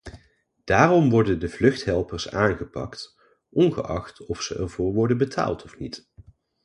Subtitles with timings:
[0.63, 3.15] Daarom worden de vluchthelpers aangepakt,
[3.49, 6.09] ongeacht of ze ervoor worden betaald of niet.